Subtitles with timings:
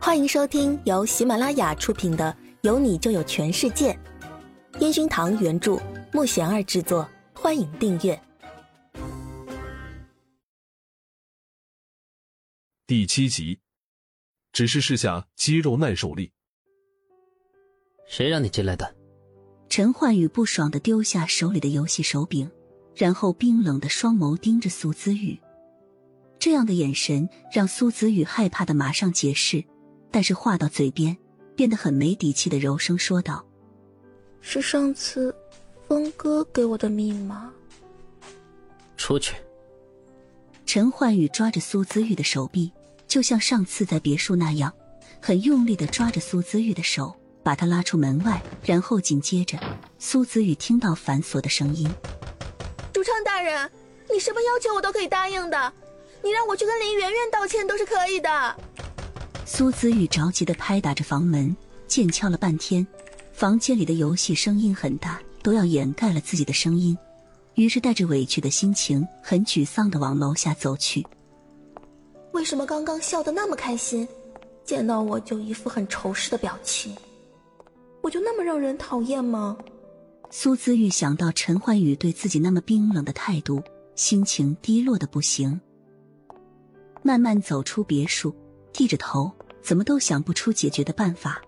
[0.00, 3.92] 欢迎收听由喜马拉雅出品的《有你就有全世界》，
[4.80, 5.76] 烟熏堂原著，
[6.12, 7.06] 木贤儿制作。
[7.34, 8.18] 欢迎订阅
[12.86, 13.58] 第七集。
[14.52, 16.32] 只是试下肌肉耐受力。
[18.08, 18.96] 谁让你进来的？
[19.68, 22.50] 陈焕宇不爽的丢下手里的游戏手柄，
[22.94, 25.38] 然后冰冷的双眸盯着苏子宇。
[26.38, 29.62] 这样的眼神让苏子宇害怕的马上解释。
[30.10, 31.16] 但是话到嘴边，
[31.54, 33.44] 变得很没底气的柔声说道
[34.40, 35.34] ：“是上次
[35.86, 37.52] 峰哥给我的密码。”
[38.96, 39.34] 出去。
[40.66, 42.72] 陈焕宇抓着苏子玉的手臂，
[43.06, 44.72] 就像上次在别墅那样，
[45.20, 48.42] 很用力的抓着苏子玉的手，把他拉出门外。
[48.64, 49.58] 然后紧接着，
[49.98, 51.88] 苏子玉听到反锁的声音
[52.92, 53.70] ：“主唱大人，
[54.12, 55.72] 你什么要求我都可以答应的，
[56.22, 58.56] 你让我去跟林媛媛道歉都是可以的。”
[59.50, 62.86] 苏子玉着急的拍打着房门，剑敲了半天，
[63.32, 66.96] 房间里的游戏声音很大，都要掩盖了自己的声音。
[67.54, 71.04] 于是带着委屈的心情，很沮丧的往楼下走去。
[72.32, 74.06] 为什么刚刚笑得那么开心，
[74.66, 76.94] 见到我就一副很仇视的表情？
[78.02, 79.56] 我就那么让人讨厌吗？
[80.28, 83.62] 苏子玉想到陈焕宇对自己那么冰冷的态度，
[83.94, 85.58] 心情低落的不行。
[87.02, 88.32] 慢慢走出别墅。
[88.72, 89.30] 低着头，
[89.62, 91.42] 怎么都想不出解决的办法。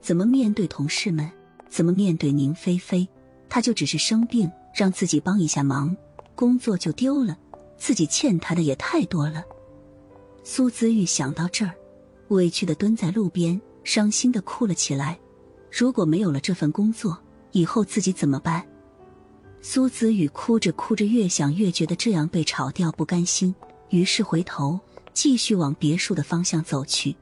[0.00, 1.30] 怎么面对同事们？
[1.68, 3.06] 怎么面对宁菲菲？
[3.48, 5.96] 他就只是生病，让自己帮一下忙，
[6.34, 7.36] 工作就丢了。
[7.76, 9.44] 自己欠他的也太多了。
[10.42, 11.74] 苏子玉想到这儿，
[12.28, 15.18] 委屈的蹲在路边，伤心的哭了起来。
[15.70, 17.18] 如果没有了这份工作，
[17.52, 18.66] 以后自己怎么办？
[19.62, 23.54] 苏子玉哭着哭着，越想越觉得这样被炒掉不甘心，
[23.90, 24.78] 于是回头。
[25.12, 27.16] 继续往别墅的方向走去。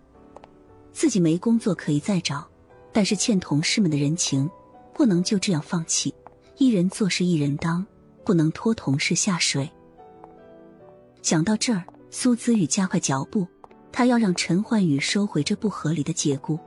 [0.93, 2.47] 自己没工作可以再找，
[2.93, 4.51] 但是欠同事们的人情，
[4.93, 6.15] 不能就这样放弃。
[6.57, 7.87] 一人做事一人当，
[8.25, 9.71] 不能拖同事下水。
[11.23, 13.47] 想到这儿，苏子宇加快脚步，
[13.93, 16.59] 他要让陈焕宇收回这不合理的解雇，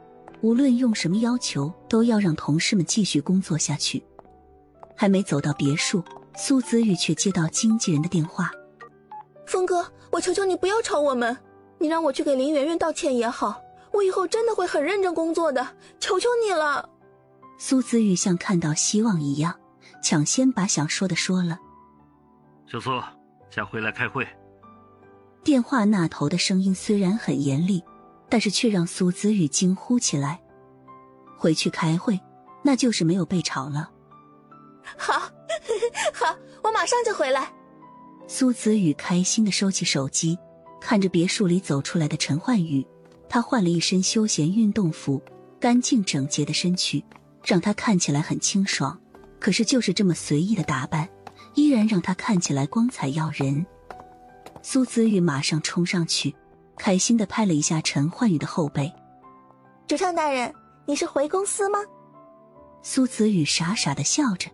[0.42, 4.02] 无论用什么要求，都要让同事们继续工作下去。
[4.96, 6.04] 还没走到别墅，
[6.38, 8.52] 苏子宇却接到经纪人的电话。
[9.46, 11.36] 峰哥，我求求你不要吵我们，
[11.80, 13.62] 你让我去给林媛媛道歉也好，
[13.92, 15.66] 我以后真的会很认真工作的，
[16.00, 16.88] 求求你了。
[17.58, 19.60] 苏子玉像看到希望一样，
[20.04, 21.58] 抢先把想说的说了。
[22.68, 22.92] 小苏，
[23.50, 24.28] 下回来开会。
[25.44, 27.84] 电话那头的声音虽然很严厉，
[28.30, 30.42] 但是却让苏子玉惊呼起来。
[31.38, 32.20] 回去开会，
[32.62, 33.90] 那就是没有被吵了。
[34.98, 35.14] 好，
[36.14, 37.52] 好，我马上就回来。
[38.34, 40.40] 苏子宇开心的收起手机，
[40.80, 42.84] 看着别墅里走出来的陈焕宇。
[43.28, 45.22] 他换了一身休闲运动服，
[45.60, 47.04] 干净整洁的身躯
[47.44, 48.98] 让他看起来很清爽。
[49.38, 51.10] 可是就是这么随意的打扮，
[51.56, 53.66] 依然让他看起来光彩耀人。
[54.62, 56.34] 苏子宇马上冲上去，
[56.78, 58.90] 开心的拍了一下陈焕宇的后背。
[59.88, 60.54] 主唱大人，
[60.86, 61.80] 你是回公司吗？
[62.82, 64.50] 苏子宇傻傻的笑着，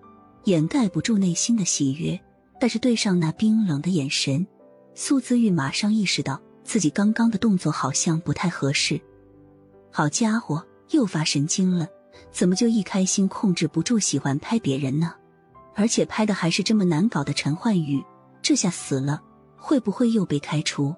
[0.46, 2.20] 掩盖不住内心的喜悦。
[2.60, 4.46] 但是对上那冰冷的眼神，
[4.96, 9.00] 苏子玉马上意识到自己刚刚的动作好像不太合适。
[9.92, 11.88] 好家伙，又发神经了！
[12.32, 15.14] 怎么就一开心控制不住喜欢拍别人呢？
[15.76, 18.04] 而且拍的还是这么难搞的陈焕宇，
[18.42, 19.22] 这下死了，
[19.56, 20.96] 会不会又被开除？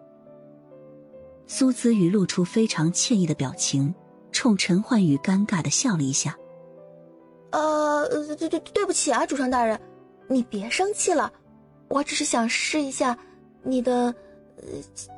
[1.46, 3.94] 苏子宇露出非常歉意的表情，
[4.32, 6.38] 冲陈焕宇尴尬的笑了一下。
[7.52, 9.80] 呃，对对对不起啊，主上大人，
[10.30, 11.32] 你别生气了。
[11.90, 13.18] 我只是想试一下，
[13.64, 14.14] 你的
[14.58, 14.64] 呃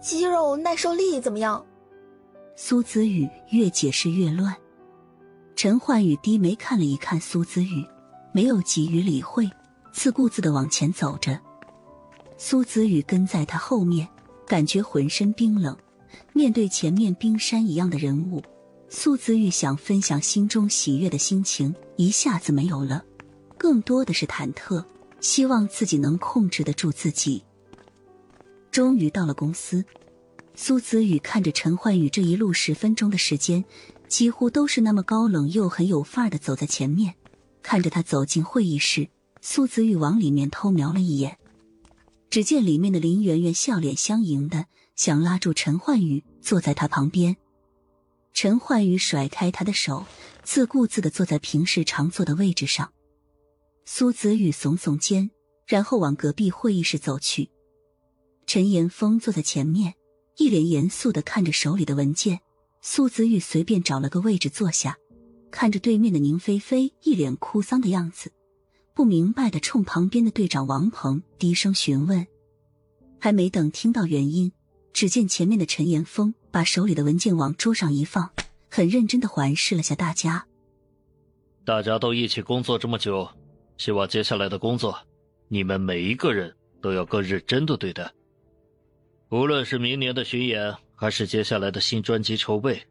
[0.02, 1.64] 肌肉耐受力怎么样？
[2.56, 4.56] 苏子宇越解释越乱。
[5.56, 7.86] 陈焕宇低眉看了一看苏子宇，
[8.34, 9.50] 没有急于理会，
[9.92, 11.40] 自顾自的往前走着。
[12.38, 14.08] 苏子宇跟在他后面，
[14.48, 15.78] 感觉浑身冰冷。
[16.34, 18.42] 面对前面冰山一样的人物，
[18.90, 23.04] 苏子玉想分享心中喜悦的心情一下子没有了，
[23.58, 24.84] 更多的是忐忑。
[25.22, 27.44] 希望自己能控制得住自己。
[28.72, 29.86] 终于到了公司，
[30.56, 33.64] 苏子宇看着陈焕宇这一路十分钟的时间，
[34.08, 37.16] 几乎都是那么高冷又很有范儿的走在前面。
[37.62, 39.08] 看着他走进会议室，
[39.40, 41.38] 苏子宇往里面偷瞄了一眼，
[42.30, 44.66] 只见里面的林媛媛笑脸相迎的
[44.96, 47.38] 想拉住陈焕宇坐在他旁边。
[48.34, 50.06] 陈焕宇甩开他的手，
[50.44, 52.92] 自顾自的坐在平时常坐的位置上。
[53.94, 55.32] 苏子宇耸耸肩，
[55.68, 57.50] 然后往隔壁会议室走去。
[58.48, 59.96] 陈岩峰坐在前面，
[60.38, 62.40] 一脸严肃的看着手里的文件，
[62.80, 64.98] 苏子玉随便找了个位置坐下，
[65.52, 68.32] 看着对面的宁菲菲一脸哭丧的样子，
[68.94, 72.26] 不明白的冲旁边的队长王鹏低声询问。
[73.20, 74.54] 还没等听到原因，
[74.94, 78.30] 只见前面的陈岩峰把手里的文件往桌上一放，
[78.70, 80.48] 很认真的环视了下大家。
[81.66, 83.30] 大家都一起工作这么久，
[83.82, 84.96] 希望接下来的工作，
[85.48, 88.14] 你们每一个人都要更认真的对待。
[89.30, 92.84] 无论是明年的巡演，还是接下来的新专辑筹备，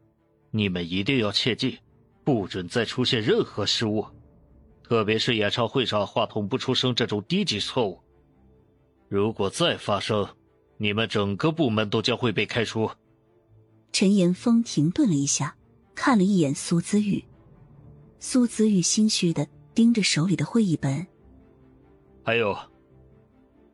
[0.51, 1.79] 你们一定要切记，
[2.25, 4.05] 不准再出现任何失误，
[4.83, 7.97] 特别是演唱会上话筒不出声这种低级错误。
[9.07, 10.27] 如果再发生，
[10.75, 12.91] 你们整个部门都将会被开除。
[13.93, 15.55] 陈岩峰停顿了一下，
[15.95, 17.23] 看了一眼苏子玉。
[18.19, 21.05] 苏子玉心虚的盯着手里的会议本。
[22.23, 22.57] 还有，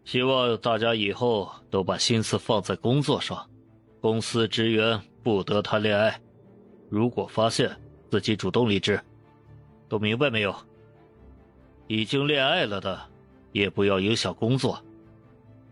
[0.06, 3.50] 希望大家以后都把心思放在工作上。
[4.00, 6.22] 公司职员不得谈恋爱，
[6.90, 7.76] 如果发现
[8.10, 9.02] 自己主动离职，
[9.90, 10.56] 都明白没有？
[11.88, 13.02] 已经恋爱了的，
[13.52, 14.82] 也不要影响工作。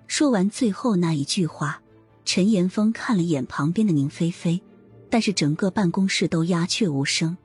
[0.08, 1.82] 说完最后那一句话，
[2.26, 4.62] 陈岩峰看了一眼旁边的宁菲菲，
[5.10, 7.38] 但是整个办公室都鸦雀无声。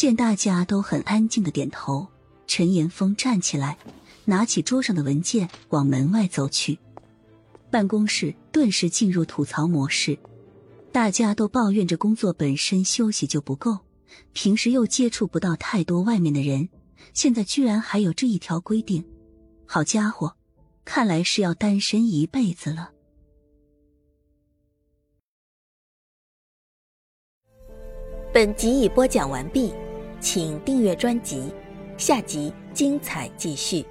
[0.00, 2.06] 见大家都很安静的点头，
[2.46, 3.76] 陈岩峰站起来，
[4.24, 6.78] 拿起桌上的文件往门外走去。
[7.70, 10.18] 办公室顿时进入吐槽模式，
[10.90, 13.76] 大家都抱怨着工作本身休息就不够，
[14.32, 16.70] 平时又接触不到太多外面的人，
[17.12, 19.04] 现在居然还有这一条规定，
[19.66, 20.32] 好家伙！
[20.86, 22.92] 看来是要单身一辈子了。
[28.32, 29.74] 本集已播讲完毕，
[30.20, 31.52] 请订阅专辑，
[31.96, 33.84] 下集精彩继续。